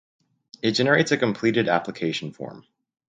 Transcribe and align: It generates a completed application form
It 0.63 0.71
generates 0.71 1.11
a 1.11 1.17
completed 1.17 1.69
application 1.69 2.31
form 2.33 2.65